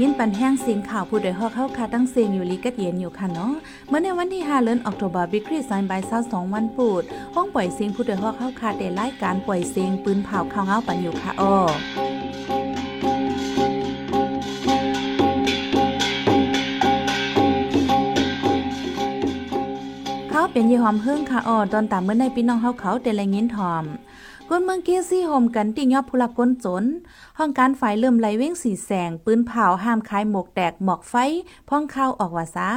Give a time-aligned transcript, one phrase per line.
[0.00, 3.52] ยินปันแห้งเสียงข่าวผู้โดยฮอกเข้าคาตั้งเสียงอยู่ลีกัดเย็นอยู่ค่ะเนาะ
[3.88, 7.02] เมื่อในวันที่5เดือนออกตุลาบิกรีไซน์บายซาสองวันปูด
[7.34, 11.54] ห้องปล่อยเสียงผู้โดยฮอกเข้าคาได้รายการปล่อยเสียงปืนเผาข่าวเงาปันอยู่ค่ะอ้อ
[20.30, 23.84] เขาเป็นยี่หอมเฮิ่งค่ะอ้อตอนตามเมื่อในพี่น้องเฮาเขาแต่ละยินทอม
[24.54, 26.84] คนเมืองเกซี่โฮมกันติยอบผู้ลักคนจน
[27.38, 31.14] ห้องการฝ่ายเริ่มไหลเว้งสีแสง ปืนเผาห้ามขายหมกแตกหมอกไฟ
[31.68, 32.68] พ่องข้าวออกว่าซา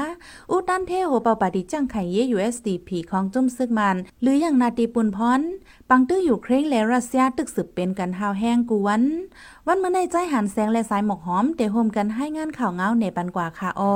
[0.51, 5.41] อุตันเทโหเปาปาดิจังไข่เย USDP ของจุ่มซึกมัน หรืออย่างนาตีปุนพร
[5.89, 9.03] ปังตื้ออยู่เคร่งและรัสเซียตึกสืบเป็นกันหาวแห้งกูวัน
[9.67, 13.93] วันเมื่อในใจหันแสงและสายหมอกหอมเตโฮมกันให้งานข่าวเงาในปันกว่าค่ะอ้อ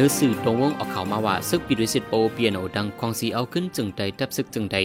[0.00, 4.78] รือสื่อตรงวงออกข่าวมาว่าซึกปิริสิตโปเปียโนดังควงสีเอาขึ้นจึงใดทับซึกจึงใด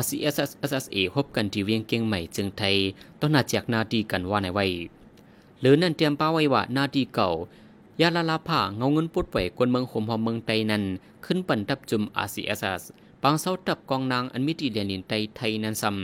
[0.00, 2.74] RCSS SSA พบกันที่เวียงเกียงใหม่จึงไทย
[3.20, 4.66] ต้นนาจากนาดีกันว่าในไว้
[5.60, 7.28] หรือนั่นเตรียมป้าไว้ว่านาดีเก่า
[8.00, 10.82] ยาลาลาผ้าเงาเงินปุดไหวกวนเมืองหมหอมเมืองไตนั้น
[11.24, 12.82] ขึ้นปั่นตับจุม RCSS
[13.22, 15.96] ปางเศร้าตับกองนางอันมิติเดียนินไตไทยนันซัม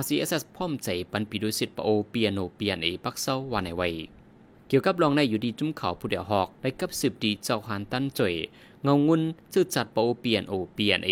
[0.00, 4.15] RCSS พร้อมใจปันปิดุสิตปโอเปียโนเปียนเอปักเศร้าว่าในไว้
[4.68, 8.34] เกี่ยวกับรองในอยู่ดีจุ้มเขาผู้เดียวหอกได้กับสืบดีเจ้าหานตั้นจ่อย
[8.82, 9.22] เงางุน
[9.52, 11.10] ชื่อจัดปโอเปียนโอเปียนเอ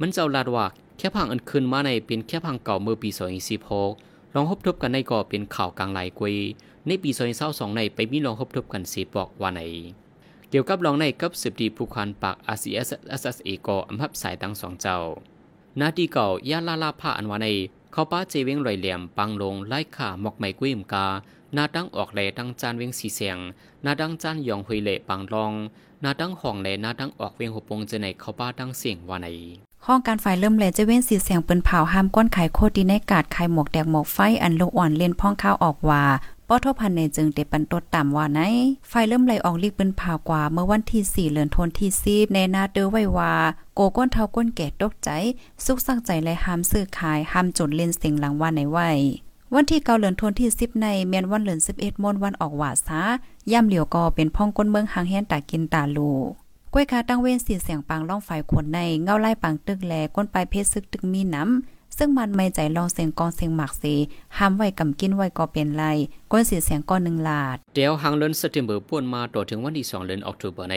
[0.00, 0.66] มันเจ้าลาดว่า
[0.98, 3.90] แค่พังอันคืนมาในเป็นแค่พังเก่าเมื่อปีสองสี่พก
[4.34, 6.34] ลองพบทบกันในก่อเป็นข่าวกลางหลายกวย
[6.86, 9.60] ในปีสองเศร้าสองในไปมีลองพบทบกันสีบอกว่าไหน
[10.50, 12.88] เกี่ยวกับรองในกับสืบดีผู้คันปาก RCS
[13.20, 14.98] SSA ก่ออำพับสายตั้งสองเจ้า
[15.80, 17.46] นาดีเก่าย่าลาลาผ้าอันวาใน
[17.92, 21.06] เขาป้าเจเวงลอยเหลี่ยมปังลงไล่ข่าหมอกไม้กุ้ยมกา
[21.56, 23.38] นาดังออกแหลดังจานเวียงสีเสียง
[23.84, 25.52] นาดังจานยองหุยเลปังรอง
[26.04, 29.28] นาดังห้องแหลนาดังออกเวียงหบปงจะในเขาป้าดังเสียงว่าใน
[29.86, 36.02] ห้องการไฟเริ่มแลจะเว้นสีเสียงเปิ้นเผาห้ามก้นไขโคดีในกาดไขหมวกแดงหมวกไฟอันลูกอ่อนเล่นพ่องข้าวออกว่า
[36.48, 38.40] ป้อทพันในจึงเตปันตดต่ำว่าไหน
[38.88, 43.32] ไฟเริ่มไหลออกลีกเปิ้นเผากว่าเมื่อวันที่ 4เดือนธันวาคมในนาเดอไว้ว่า
[43.74, 45.08] โกก้นเท่าก้นแก่ตกใจ
[45.64, 48.90] สุกสักใจและห้ามซื้อขายห้ามจนเล่นเสียงหลังว่าในไว้
[49.56, 53.00] วันที่เกาเหลือนทนที่สิบในเมียนวันเหลือนสิบเอ็ดมนวันออกหวาซา
[53.52, 56.12] ย่ำเหลียวก็เป็นพ่องก้นเมืองหางแฮนตากินตาลู
[56.74, 63.94] ก้วยคาตั้งเว้นสีเสียงปังล่องไฟขนในเงาไล่ปังตึกแลก้นปลายเพชรซึกตึกมีน้ำซึ่งมันไม่ใจลองเสียงกองเสียงหมักสี
[64.38, 65.84] ห้ามไว้กำกินไว้ก็เป็นไร
[66.32, 70.76] ก้นสีเสียงก้อนหนึ่งลาด เดี๋ยวหางเลินสเตมเบอร์ป่วนมาต่อถึงวันที่สองเดือนออกตุลาใน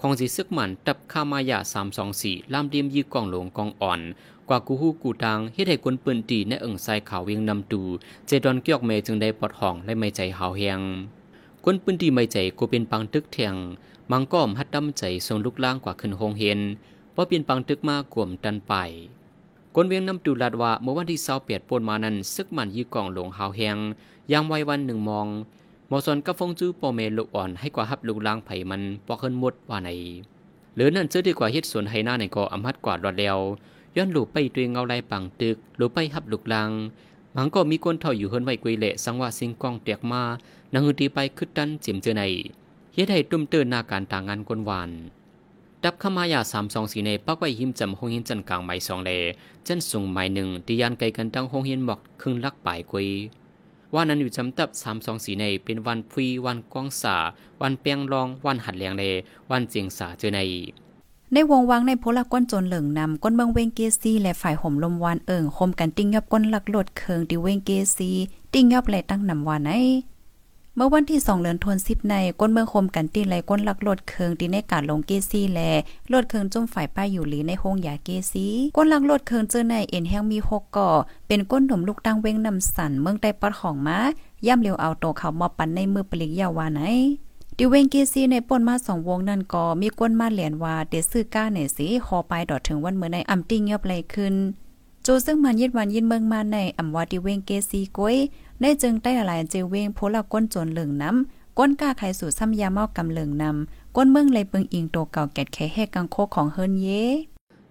[0.00, 4.00] คองสีซึกมันตับคามายาสามสองสี่ลามเดียมยีกองหลวงกองอ่อน
[4.48, 7.80] กว่ากูฮู้กูทางเฮ็ดให้คนปืนตีในเอิงใส่ขาวเวียงนำตู
[8.26, 10.80] เจดอนเกียกเมจึงได้ปลดห้องและไม่ใจหาวแหง
[11.64, 13.54] คนปืนตีไม่ใจกูเป็นปังตึกเทียง
[14.10, 16.60] มังก้อมฮัดดำใจทรงลุกล่างกว่าขึ้นหงเห็น
[17.12, 18.74] เพราะเป็นปังตึกมากกวมตันไป
[19.74, 23.76] คนเวียงนำตูลาดว่าเมื่อวันที่เศร้าเปียดปนมานั้นซึกมันยีกองหลงหาวแหง
[24.32, 25.28] ยามไว้วันหนึ่งมอง
[25.88, 29.90] หมอสอนกับฟงจูปอเมลุกอ่อนให้กว่าฮับลุกล่างไผ่มันปอกขึ้นหมดว่าไหน
[30.74, 33.38] หรือนั่นเจอดีกว่าเฮ็ดสวนไฮหน้าในกออำฮัดกว่าดรอดแล้ว
[33.96, 36.70] ย้อนหลูไปตัวเงาลายปังตึกหลูไปหับลูกลัง
[37.36, 40.22] มันก็มีคนเท่าอยู่เฮินไว้กุยเละสังว่าสิงกองเตียกมา
[40.72, 42.22] นังหืดีไปคึดดันจิมเจอใน
[42.94, 44.90] เฮ็ดให้ตุ้มเตือนนาการต่างงานกวนวาน
[45.84, 49.10] ดับขมายาสามสองสีในปักไว้หิมจำหงหินจันกลางไม้สองเล
[49.66, 53.08] จันสูงไม้หนึ่งตียานไกลกันตั้งหงหินหมอกครึ่งลักปลายกุย
[53.94, 57.16] ว่านั้นอยู่จำตับสามสองสีในเป็นวันพุยวันกองสา
[57.60, 59.04] วันเปียงรองวันหัดเลียงเล
[59.50, 60.40] วันเจียงสาเจอใน
[61.34, 68.10] ในวงวังในโพลก้นจนเหลิงนำก้นเมืองเวงเกซีและฝ่ายห่มลมวานเอิงคมกันติ้งยับก้นหลักโลดเคิงดิเวงเกซี
[68.52, 69.70] ติ้งยับไหลตั้งนำวานไหน
[70.76, 75.60] เมื่อวันที่สองเดือนธันวาคมในก้นเมืองคมกันตีไหลก้นหลักลดเคิงดีในการลงเกซีแล
[76.08, 80.90] โลดเคิงจุ่มฝ่ายป้ายอยู่หลีในห้องยาเกซีก้นหลักลดเคิงเจอในเอ็นแห้งมีหกก่อ
[81.26, 83.98] เป็นก้นหนุ่มลูกตั้งเว้งนำสันเมืองใต้ปัดของมา
[84.46, 86.80] ย่ำเร็วเอาโตเขามอปันในมือปลิกยาวาไหน
[87.58, 94.34] ดิเวงกีซีในป่นมาสองวงนั่นก็มีก้นมาเหรียญว่าเดซื้อก้าเนี่ยสิคอไปดอดถึงวันเมื่อในอำติ้งยบเลยขึ้น
[95.06, 98.16] จูซึ่งมันยิดวันยินเมืองมาในอำว่าดิเวงเกซีก้อย
[98.60, 106.88] ได้จึงได้หลายเจเวงโพละก้นจนเหลืองน้ำก้นก้าไขสู่ซ้ำยาเมากำเหลืองนำก้นเมืองเลยเปิงอิงโตเก่าแกดแค่แหกกังโคของเฮินเย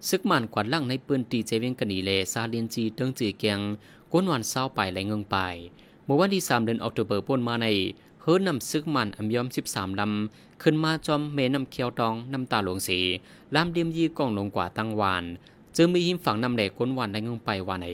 [0.08, 3.60] ซึกมันกวาดล่างในปืนตีเจเวงกันนีเลซาเลียนจีเติงจีเกียง
[4.12, 5.36] ก้นวันเศร้าไปและเงิงไป
[6.04, 7.66] เมื่อวันที่3เดือนออกตุเบอร์ป่นมาใน
[8.24, 12.98] เฮิรนำซึกมันอำยอมสิบสามลำ ขึ้นมาจอมเมนำเคียวตองน้ำตาหลวงสี
[13.54, 15.24] ลามเดียมยีกองลงกว่าตั้งวาน
[15.76, 17.88] จึงมีหิมฝังนำแหลกก้นวันได้เงิงไปวันไหน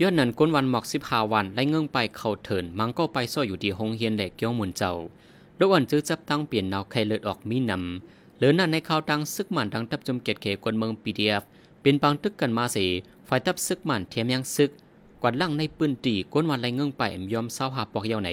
[0.00, 4.92] ย้อนนั้นก้นวันหมอกสิบหาวันได้เงิงไปเข่าเถินมังก็ไปซ่ออยู่ที่หงเฮียนแหลกเกี้ยวมุนเจ้า
[5.58, 11.42] ดวันจื้อจับตั้งเปลี่ยนนาวไข่เลือดออกมีนำเหรือนั่นในข่าวดังซึกมันดังทับจมเกตเขกวนเมือง PDF
[11.82, 12.86] เป็นปังตึกกันมาสิ
[13.28, 14.70] ฝ่ายทับซึกมันเทียมยังซึก
[15.22, 17.02] กวาดล่างในปืนตีก้นวันไรเงื่งไป
[17.32, 18.30] ยอมเศร้าหาปอกเยาใน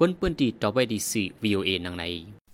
[0.00, 2.04] ก้นปืนตีต่อไปดีสี่ VOA นังใน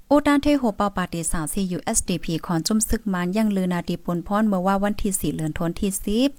[0.09, 6.31] โอตานเทโฮเปาปาติสาวซี USDP คอนจุมซึกมันยังลือนาดีปนพรเมื่อว่าวันที่สี่เลือนทนที่สิบ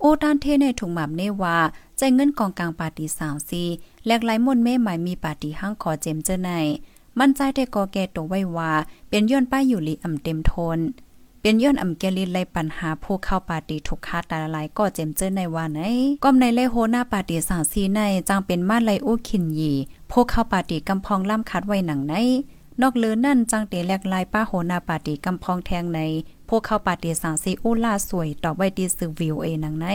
[0.00, 1.58] โอตานเทในถุงหมามเนว่า
[1.98, 3.62] ใจเงินกองกลางปาติสาวซี
[4.04, 6.50] แหลกไหลมนเม่หมายมีปาติห้างขอเจมเจอใน
[7.18, 8.72] มั่นใจแต่กอแก่ตัวไว้ว่า
[9.08, 10.78] เป็นย้อนป้ายอยู่ลีอ่ำเต็มทน
[11.42, 15.80] เป็นย้อนอ่ำแกลินไลปัญหาผู้เข้าปาติทุกคาตาลายก็เจมเจอในว่าไหน
[16.24, 19.72] ก้มในเลโฮหน้าปาติสาวซีในจังเป็นมาไลอู้ขินยี
[20.10, 22.14] ผู้เข้าปาติกำพองล่ำคัดไว้หนังใน
[22.82, 26.00] นอกเลือนั่นจังเตแลกลายป้าโหนาปาติกำพองแทงใน
[26.48, 29.86] พวกเข้าปาติสางซีอุล่าสวยต่อไว้ดีสือวิวเอหนังไหน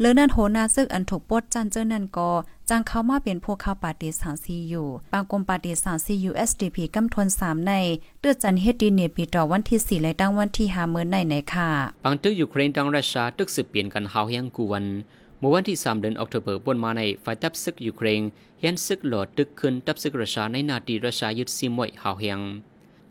[0.00, 2.30] เลือนั่นโหนาซึกอันถูกปดจันเจอนั่นก็
[2.70, 7.72] จังเข้ามาเป็นพวกเข้าปาติสางซีอยู่ปางกรมปาติสางซียูเอสดีพีกำทนสามใน
[8.20, 11.68] เตือจันเฮดดีเนปีต่อวันที่สี่และตั้งวันที่หาเมื่อในในค่ะ
[12.04, 14.84] บางตึกยูเครนดังรัสเซียตึกสืบเปลี่ยนกันเฮาเฮียงกูวัน
[15.44, 18.22] มื่อวันที่ 3 เดือนออกตุเบอร์บนมาในฝ่ายทัพซึกยูเครน
[18.60, 22.40] เห็นซึกหลอดตึกขึ้นทัพซึกรัสเซียในนาทีรัสเซียยึดซิมว้หาวเฮียง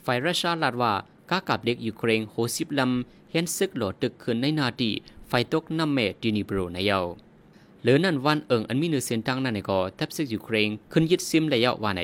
[0.06, 0.94] ฝ่ายรัสเซียลาดว่า
[1.30, 4.92] กากับเด็กยูเครนโหสิบลำเห็นซึกหลอดตึกขึ้นในนาที
[5.30, 7.00] ฝ่ายตกน้ำเมดินิโบรในเยา
[7.82, 12.02] เหลือนั่นวันเอิงอันมีเนื้อเสียงตั้งนั่นในก็ทัพซึกยูเครนขึ้นยึดซิมระยะว่าใน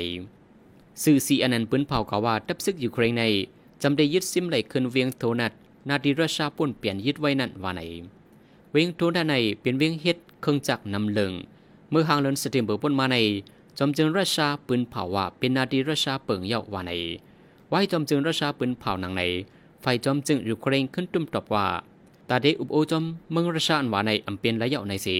[1.03, 3.23] สื่อซีอันนั้นปืนเผากาว่าทัพซึกยูเครนใน
[3.81, 5.51] จำได้ยึดซิมไหลขึ้นเวียงโทนัด
[5.89, 7.81] นาทีรัสเซียปุ่นเปลี่ยนยึดไว้นั่นว่าใน
[8.75, 11.33] วิ่งโทนัดในเป็นวิ่งเฮ็ดเครื่องจักรนำเลิง
[11.89, 13.17] เมื่อหางเลินสเตมเบอร์ปนมาใน
[13.77, 16.91] จอมจึงราชาปืนเผาว่าเป็นนาดีราชาเปิงเยาว่าใน
[17.69, 19.21] ไว้จอมจึงราชาปืนเผาหนังใน
[19.81, 21.65] ไฟจอมจึงยูเครนขึ้นตุ้มตอบว่า
[22.29, 25.17] ตาเดอุบโอจอมเมืองราชาอันว่าในอำเป็นระยาในสี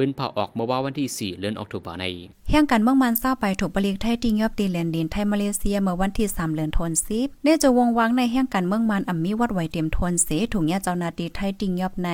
[0.00, 2.04] ปืนเผาออกเมื่อว่าวันที่ 4 เดือนออกตุลาใน
[2.50, 12.08] แห่งกันเมืองมันเศร้าไปถูกปลีกไทยติงยอบตีแลนดินไทยมาเลเซียเมื่อวันที่ 3 เดือนธันวาคมเนจะวงวางในแห่งกันเมืองมันอ่ำมีวัดไว้เตรียมทนเสถุงยาเจ้านาตีไทยติงยอบใน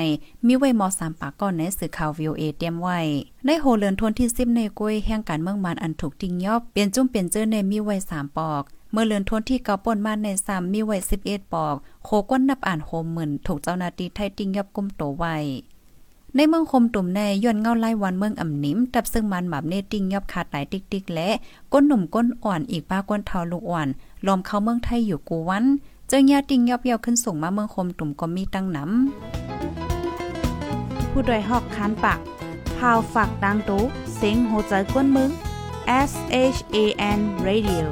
[0.46, 2.98] มีไว้มอ3ปากก้อนในสื่อข่าว VOA เตรียมไว้
[3.46, 8.62] ในโหเลือนทนที่10ในกล้วยแห่งกันเมืองมันอันถูกติงยอบเปลี่ยนจุ้มเปลี่ยนเจอในมีไว้3ปอก
[8.92, 10.96] เมื่อเลือนทนที่เกาป่นมาในซ้ำมีไว้
[11.26, 15.36] 11ปอก โคก้นนับอ่านโฮมหมื่นถูกเจ้านาตีไทยติงยอบกุมโตไว้
[16.38, 21.28] ในเมืองคมตุ่มในย้อนเงาไล่วันเมืองอ่ำนิมตับซึ่งมันหมาบเนติ้งยอบขาดหลายติ๊กๆและ
[21.72, 23.88] ก้นหนุ่มก้นอ่อนอีกป้าก้นเทาลูกอ่อน
[24.26, 25.64] ลอมเข้าเมืองไทยอยู่กูวัน
[26.08, 32.18] เจ้าญาติงยอบเยาขึ้นส่งมาเมืองคมตุ่มก็มีตั้งน้ำผู้ดยหอกคานปาก
[32.76, 33.82] พาวฝากดังตู้
[34.16, 35.30] เซ็งโหใจก้นมึง
[36.10, 36.12] S
[36.54, 36.76] H A
[37.18, 37.86] N Radio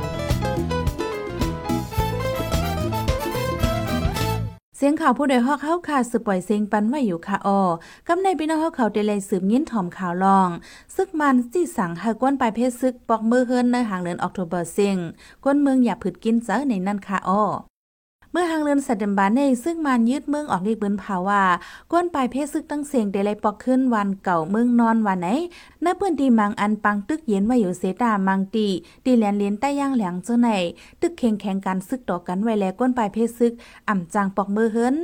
[4.76, 7.64] เสียงข่าวผู้ใดฮอกเข้าค่ะสืบปล่อยเสียงปันไว้อยู่ค่ะออ
[8.06, 10.48] กำในพี่น้องเฮาเขาได้เลยสืบยินถ่อมข่าวลอง
[10.94, 14.96] ซึกมันที่สั่งให้กวนไปเพศซึกปอกมือเฮิรนในหางเดือนออกโทเบอร์เซิง
[15.44, 17.42] กวนเมืองอย่าผึดกินเจอในนั่นค่ะออ
[18.36, 21.42] เมื่อทางเรือนสัตว์บานในซึ่งมันยืดเมืองออกเรียกเบิ้นภาว่า
[21.92, 25.28] ก้นปลายเพศซึกตั้งเสียงเดลัยปอกขึ้นวันเก่าเมืองนอนวันไหน
[25.84, 28.66] ณเปื้นดีมังอันปังตึกเย็นไว้อยู่เสตามังตี
[29.04, 30.48] ตีแลนเลียนใต้ย่างแหลงเจ้าไหน
[31.00, 33.52] ตึกเข่งแข่งกันซึกต่อกันไว้แล้วก้นปลายเพศซึก
[33.88, 34.96] อ่ำจางปอกมือเฮิรน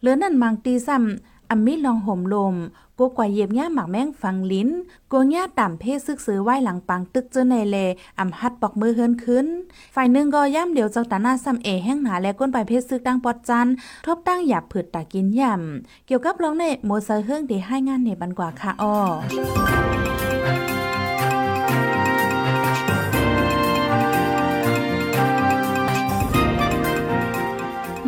[0.00, 2.56] เหลือนั่นมังตีซ้ำ อัมมีลองห่มลม
[2.98, 4.68] กกว่าเย็บย่าหมักแมงฟังลิ้น
[5.08, 7.76] โกย่าต่ำเพศซึกซื้อไหวหลังปังตึกเจอในเล
[8.18, 9.46] อำฮัดปอกมือเฮินขึ้น
[9.94, 13.66] ฝ่ายหนึ่งก็ย่ำเดียวเจ้าตาหน้าซ้ำเอแห้งหนาและก้นไปเพศซึกตั้งปอดจัน
[14.06, 18.94] ทบตั้งหยับผืดตากินย่ำเกี่ยวกับร้องในโมเซอร์เฮิงที่ให้งานในบันกว่าค่ะอ้อ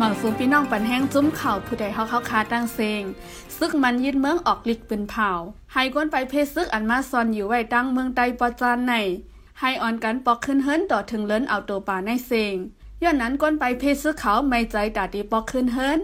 [0.00, 3.02] มังสูงพี่น้องปันแห้งจุ้มเข่าผู้ใดเฮาเข้าคาตั้งเซง
[3.58, 5.30] ซึกมันยึดเมืองออกลิกเป็นเผา
[5.72, 8.94] ให้ก้นไปเพศซึกอันมาซอนอยู่ไว้ตั้งเมืองใดปอจานใน
[9.60, 12.54] ให้อ่อนกันปอกขึ้นเฮิรนต่อถึงเลินเอาตัวป่าในเซง
[13.02, 16.00] ย้อนนั้นก้นไปเพศซึกเขาไม่ใจตาดีปอกขึ้นเฮิรน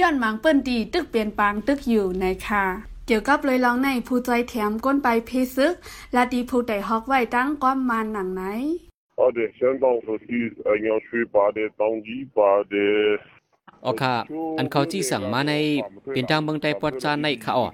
[0.00, 2.64] ย้อนหมังเปิ้นดีตึกเปลี่ยนปางตึกอยู่ในค่ะ
[3.06, 5.74] เกี่ยวกับเลยลองในผู้ใจแถมก้นไปเพศซึก
[6.12, 8.44] และดีผู้ใดฮอกไว้ตั้งก้อมมานหนังไหน
[9.18, 10.28] 好的，香港和地
[10.64, 12.40] 呃要去把的当地把
[12.72, 12.74] 的
[13.85, 14.13] ออค่ะ
[14.57, 15.53] อันเขาที่สั่งมาใน
[16.11, 17.65] เป็นทางเมืองใต้ปอดจานในค่ะอ๋อ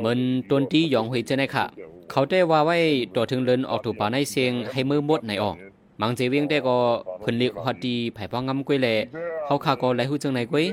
[0.00, 0.18] เหมือน
[0.50, 1.64] ต้นที่ยองหวยเจในค่ะ
[2.10, 2.78] เขาได้ว่าไว้
[3.14, 5.56] ต่อถึงเลินออกถูกป่าในเสียงให้มือมดในออก
[6.00, 6.76] มังเจวียงได้ก็
[7.20, 8.88] เพิ่นเลีกฮอดดีไผพองำกวยแล
[9.44, 10.64] เขาค่ะก็ไหลหูจังในกวย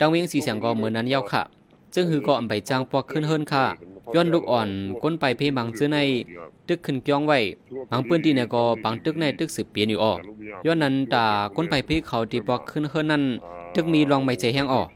[0.00, 1.42] ดังวียงสีเสียงก็เหมือนนั้นยาวค่ะ
[1.94, 3.64] จึงคือก็อำไปจางปอกขึ้นเฮิรนค่ะ
[4.14, 4.68] ย้อนลูกอ่อน
[5.02, 5.98] ก้นไปเพบังซื้อใน
[6.68, 7.38] ตึกขึ้นเกียงไว้
[7.90, 10.18] บางปืนที่เนี่ยก็บางตึกในตึกสืบเปลี่ยนอยู่ออก
[10.66, 11.24] ย้อนนั้นตา
[11.56, 13.22] ก้นไปเพเขาที่ปอกขึ้นเฮินนั้น
[13.74, 14.88] ทึกมีลองไม่ใจแห้งออก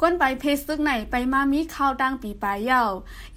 [0.00, 2.82] ก้นไปเพศซึกไหนไปมามีข้าวดังปีปลายเย้า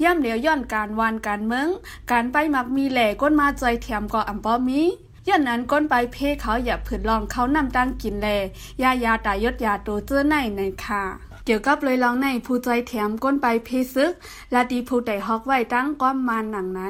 [0.03, 1.67] ย่ำเหลียวย่อนการวานการเมือง
[2.11, 4.81] การไปมักมีแหล่ก้นมาใจแถมก็อำป้อมี
[5.27, 8.27] ย้อนนั้นก้นไปเพเขาอย่าผืดลองเขานำตั้งกินแล
[8.81, 11.03] ยายาตายดยาโตเจื้อในในค่ะ
[11.45, 14.13] เกี่ยวกับเลยลองในผู้ใจแถมก้นไปเพซึก
[14.51, 16.81] และดีผู้ใดฮอกไว้ตั้งก้อมมานหนังไหน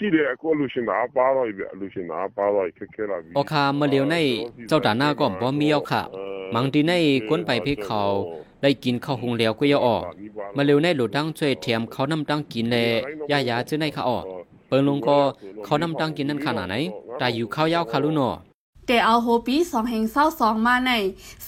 [0.04, 4.16] ိတယ်အခုလူရှင်တာပါတော့ပြီလူရှင်တာပါတော့ခက်ခဲလာပြီ โอคามาเลียวใน
[4.68, 6.02] เจ้าดาหน้าก็บ่มีเอาค่ะ
[6.54, 6.92] มังดีใน
[7.28, 8.02] ก้นไปเพเขา
[8.62, 10.02] ได้กินข้าวหุงแล้วก็ยาออก
[10.56, 12.76] มาเลียวในหลุดดังช่วยแถมเขานำตั้งกินแล
[13.30, 14.24] ยายาเจื้อในค่ะออก
[14.68, 15.18] เปิงลงก็
[15.64, 16.74] เขานำตั้งกินนั่นขนาดไหน
[17.18, 18.30] แต่อยู่ข้าวยาวคารุนอ
[18.86, 20.92] แต่เอาโฮปีสองแห่งเศร้าสองมาใน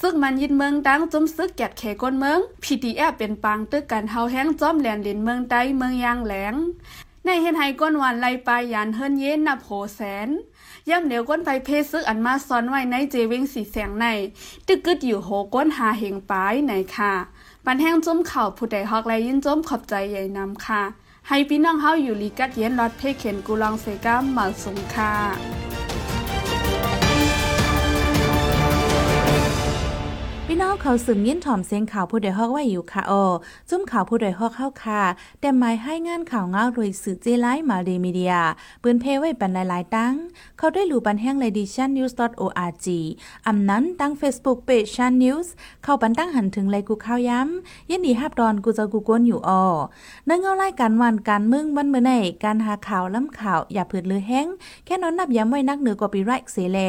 [0.01, 6.55] ซึ่งมันยินเมืองดังจุมซึกแกดเขก้นเมือง PDF เป็นปางตึกกันเฮาแห้งจอมแหลนลินเมืองใต้เมืองยางแหลง
[7.26, 10.30] ในเฮ็ดให้ก้นหวานไล่ปลายยานเฮิรนเย็นนับโหแสน
[10.90, 14.06] ย่ำเหลียวก้นไปเพศซึกอันมาซ้อนไว้ในเจวิงสีแสงใน
[14.68, 17.14] ตึกกึดอยู่โหก้นหาเหงปลายไหนค่ะ
[17.66, 20.84] ปันแห้งจุ้มเข่าผู้ใดฮอกและยินจุ้มขอบใจใหญ่นำค่ะ
[21.28, 25.14] ให้พี่น้องเฮาอยู่ลีกัดเย็นรอดเพเข็นกูลองเซกามมาสุงค่ะ
[30.82, 33.24] เขาสืบยินถ่อมเสียงข่าวผู้ใดฮอกไว้อยู่ค่ะออ
[33.70, 35.02] จุ้มข่าวผู้ใดฮอกเข้าค่ะ
[35.40, 38.34] แต่หมายให้งานข่าวเงาโดยสื่อเจไลมาเดมีเดีย
[38.84, 40.14] ปืนเพไว้ปันหลายๆตั้ง
[40.58, 42.88] เขาได้หลู่ปันแห้งเลดิชันนิวส์ .org
[43.48, 45.54] อำนั้นตั้ง Facebook Page ชันนิวส์
[45.84, 49.64] เข้าปันตั้งหันถึงเลยกูข้าวย้ำยินดีฮับดอนกูจะกูกวนอยู่ออ
[50.26, 52.12] เนื่องเอาไล่การวันการมึงวันเมื่อไหน
[52.44, 54.48] การหาข่าวล้ำข่าวอย่าผืดลือแห้ง
[54.86, 56.80] แค่นอนนับย้ำไว้นักเหนือกว่าปีไรเสเล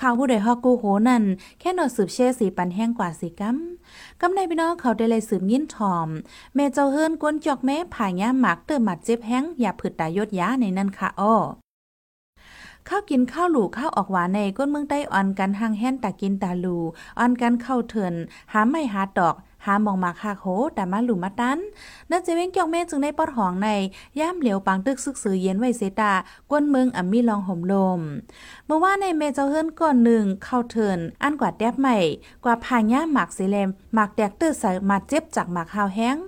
[0.00, 1.22] ข่าวผู้ใดฮอกกูโหนั่น
[1.60, 3.56] แค่นอนสืบเชื่อสีปันแห้งกว่าสีกัม
[4.20, 6.08] กำในพี่น้องเขาได้เลยสืบยินทอม
[6.54, 11.34] แม่เจ้าเฮิรนกวนจอกแม่ผ่ายาหมักเติมหมัดเจ็บแห้งอย่าผืดตายดยาในนั่นค่ะอ้อ
[12.88, 16.78] ข้าวกินข้าวหลูข้าวออกหวานในก้นเมืองใต้อ่อนกันหางแห้นตากินตาลู
[17.18, 18.14] อ่อนกันเข้าเถิน
[18.52, 19.34] หาไม่หาดอก
[19.66, 21.58] หามองมาคาโคแต่มาหลุมมาตัน
[22.10, 23.68] นั่นจะเว้งเกี่ยวแม่จึงได้ปอดหองใน
[24.20, 26.12] ย่ามเหลียวปังตึกซึกสือเย็นไว้เสตา
[26.50, 28.00] กวนเมืองอ่ำมีลองห่มลม
[28.66, 31.98] เมื่อว่าในเมเจ้าเฮิรนก่อนหนึ่งเข้าเถินอันกว่าแดบใหม่
[32.44, 36.18] กว่าพาย่าหมากสีเลมหมากแดกตื้อใส่มาเจ็บจากหมากข้าวแห้ง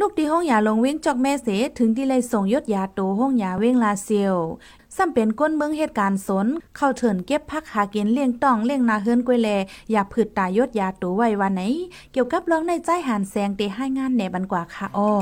[0.00, 4.36] ลูกที่ห้องยาลงเว้งจอกแม่เสถึงที่เลยส่งยศยาโตห้องยาเว้งลาเซียว
[4.96, 6.46] ซ้ำเป็นก้นเมืองเหตุการณ์สน
[6.76, 9.48] เข้าเถินเก็บพักหากินเลี้ยงต้องเลี้ยงนาเฮิรนกวยแล
[9.90, 11.62] อย่าผืดตายศยาโตไว้วันไหน
[12.12, 15.12] เกี่ยวกับเรื่องในใจหันแสงเตให้งานแหนบันกว่าค่ะอ้อ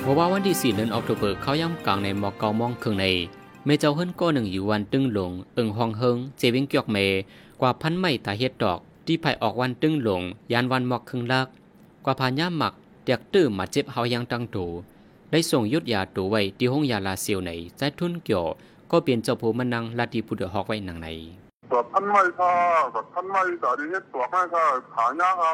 [0.00, 3.06] เพราว่าวันที่4เดือนออกตุเบอร์เขาย่ำกลางในหมอกเกามองเครึ่งใน
[3.64, 6.96] เมเจ้าเฮิรนก็หนึ่งอยู่วันตึงหลง เอิงฮองเฮิง เจวิงเกียกเม
[7.60, 10.22] กว่าพันไม่ตาเฮ็ดดอก ที่ไผออกวันตึงหลง
[10.52, 11.46] ยานวันหมอกครึ่งลัก
[12.04, 12.74] กว่าพาย่าหมัก
[13.04, 14.66] เตียกตื้อมาเจ็บเฮายังตั้งตู
[15.30, 18.44] ได้ส่งยุดยาตัวไว้ที่ห้องยาลาเซียวในใจทุนเกี่ยว
[18.90, 21.08] ก็เปลี่ยนเจ้าผู้มันนังลาดีผู้เดือฮอกไว้หนังใน
[21.72, 22.52] ก็พันไม่ค่ะ
[22.94, 25.52] ก็พันไม่แต่ดีเฮ็ดตัวให้ค่ะขายาเขา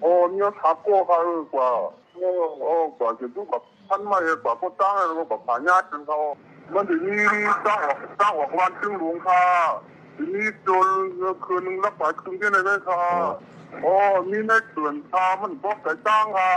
[0.00, 1.18] โอ้เนี่ยทักโก้เขา
[1.54, 1.68] กว่า
[2.14, 2.28] โอ้
[2.64, 6.18] โอ้กว่าจะดูกับพันไม่กว่าก็ตั้งแล้วก็ขายาจังเขา
[6.74, 7.24] มันถึงนี้
[7.66, 9.42] ตั้งออกตั้งออกวันจึงหลวงค่ะ
[10.20, 10.88] ทีนี้จน
[11.44, 13.02] คืนนึงรับสายคืนที่ไหนได้ค่ะ
[13.82, 13.94] โอ้
[14.30, 16.50] มีในเตือนชามันบอกใส่ตั้งค่ะ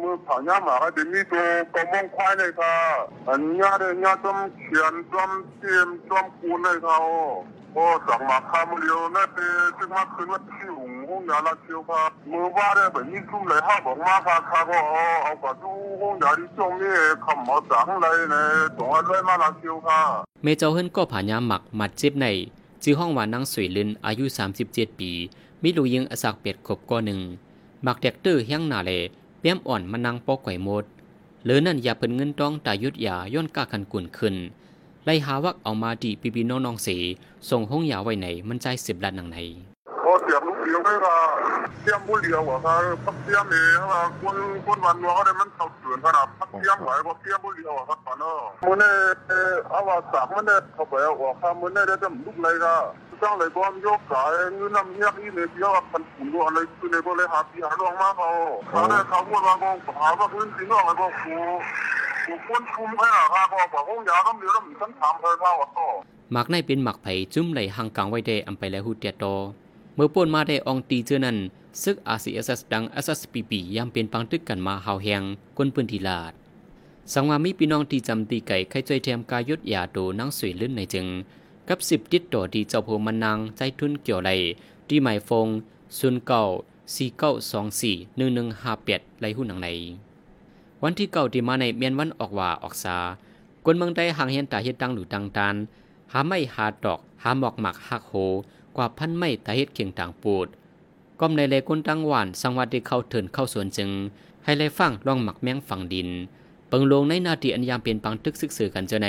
[0.00, 2.74] มือผ่านยาหมาเดี๋ยวมีตัวกระมองควายเลยค่ะ
[3.28, 6.96] อันนี้เดี๋ยวนี้จอมเขียนจอมเทียมจอมคูนเลยค่ะ
[7.74, 20.00] โอ้สั่งมาค่ามเลียวนั่นเองจึงมาคืนว่าที่หุงห้องยาลาเชียวค่ะมือว่าได้แบบนี้ทุ่มเลยห้าบอกมาค่ะค่ะก็เอาเอากว่าดูห้องยาที่จงนี่คำมอสั่งเลยเนี่ยสองอันเลยมาลาเชียวค่ะ
[20.42, 22.26] เมเจ้าเฮิรนก็ผ่านยามหมักมัดจ็บใน
[22.84, 24.24] จื้อห้องว่านางสวยลินอายุ
[24.62, 25.10] 37 ปี
[25.62, 27.20] มีลูกยิงอสักเป็ดขบก้อหนึ่ง
[27.82, 28.92] หมักแดกเตอร์เฮียงหนาเล
[29.40, 30.84] เปี้ยมอ่อนมานั่งปอกไก่หมด
[31.44, 34.34] หรือนั่นอย่าเพิ่นเงินต้องตายุดยาย้อนกล้าคันกุนขึ้น
[35.04, 36.88] ไล่หาวักเอามาดีปีปีน้องน้องเส
[37.50, 39.38] ส่งห้องยาไว้ไหนมันใจสิบล้านหนังไหน
[40.02, 41.16] พอเสียบลูกเดียวได้ค่ะ
[41.82, 42.74] เสียบบุเดียวอะค่ะ
[43.04, 44.36] พักเสียบเองค่ะคน
[44.66, 48.34] คนวันวัวก็ได้มันเขาเตือนขนาดพักเสียบไหวก็เสียบบุเดียวอะครับตอนนั้น
[48.68, 48.94] มันเนี่ย
[49.68, 52.76] เอาว่าสามมันเนี่ยเขาไปเอาค่ะมันเนี่ยได้จะลูกเลยค่ะ
[53.22, 58.28] จ้างเลยก็มีโอกาสเงินน้ำเงี้ยนี่เนี่ยเดียวมันปุ๋ยอะไรคือเนี่ยก็เลยหาปีหาลงมาเขา
[58.68, 61.34] เขาได้เขาพูดว่าก็หาว่าพื้นที่นอกอะไรก็กู
[62.26, 65.84] กูคนคุมให้อะค่ะก็บอกห้องยาก็มีแล้วมีชั้นถามเพิ่นว่าว่าก็
[66.32, 69.24] หมักในเป็นหมักไผ่จุ้มไหลหังกลางไว้ได้อำไปแล้วหูเตียโต
[69.94, 71.38] เมื่อป่วนมาได้อองตีเจอนั้น
[71.82, 75.22] ซึก RCSS ดัง SSPP ยามเป็นปังตึกกันมาหาวแหง
[75.56, 76.32] ก้นปืนทีลาด
[77.12, 81.06] สังวามีพี่น้องที่จำตีไก่ใครใจแถมกายยศยาโตนั่งสวยลื่นในจึง
[81.68, 84.30] กับสิบติดต่อที่เจ้าโพมันนางใจทุนเกี่ยวไหล
[84.88, 85.46] ที่หมายฟง
[85.98, 86.42] ศูนย์เก้า
[86.94, 89.68] สี่เก้าสองสี่หนึ่งหนึ่งห้าแปดไหลหุ้นหนังใน
[90.82, 92.98] วันที่เก่าที่มาในเมียนวันออกว่าออกซา
[93.64, 95.54] กวนเมืองได้ห่างเห็นตาเฮ็ดดังหรือดังตาน
[96.12, 98.14] หาไม่หาดอก หาหมอกหมักหักโห
[98.76, 100.46] กว่าพันไม่ตาเฮ็ดเคียงต่างปูด
[101.20, 103.90] ก้มในเลก้นตั้งหวานสังวัดที่เข้าเถินเข้าสวนจึง
[104.44, 106.08] ให้เลยฟังลองหมักแมงฝังดิน
[106.68, 109.08] เปิงลงในนาทีอันยามเปลี่ยนปังตึกซึกสื่อกันเจอใน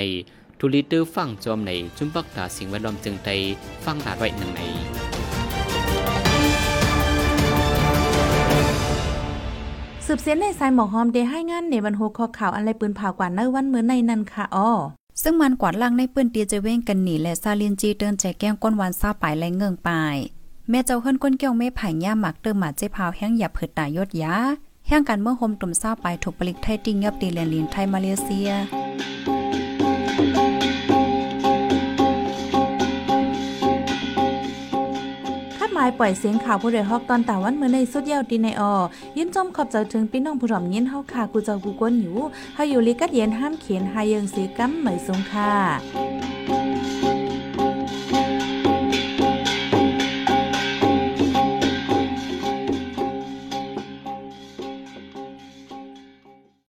[0.59, 3.29] ทุลิเตอร์ฟังจอมในจุมปักตาสิ่งแวดล้อมจึงไต
[3.85, 4.61] ฟังดาดไว้หนังใน
[10.05, 14.69] สืบเสียนในสายหมอกหอมเดให้งานในบรรโหคอข่าวอะไรปืนเผากว่าเนื้อวันเมื่อในนั้นค่ะอ้อ
[15.21, 20.15] ซึ่งมันกวาดล่างในปืนเตียจะเว้งกันหนีและซาลินจีเดินใจแก้งก้นวันซาปลายและเงิงปลาย
[20.69, 24.35] แม่เจ้าเฮิรนก้นเกี้ยวไม่ไผ่ย่าหมักเติมหมาเจ้พาวแห้งหยับเผิดตายยดยา
[24.87, 28.49] แห้งกันเมื่อโฮมตุ่มซาปลายถูกปลิกไทยติงยับตีแลนลินไทยมาเลเซีย
[35.99, 38.73] ปล่อยเสียงข่าวผู้ใดฮอกตอนตาวันเมื่อในสุดเยาวดีในออ
[39.17, 42.17] ยินจมขอบใจถึงพี่น้องผู้ร่อมยินเฮาค่ะกูเจ้ากูกวนอยู่
[42.55, 46.12] เฮาอยู่ลิกัดเย็นห้ามเขียนหาเยิงสีกัมเหมยสงค่ะ